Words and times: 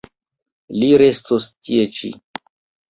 Li 0.77 0.89
restos 1.03 1.51
tie 1.55 1.87
ĉi. 2.01 2.13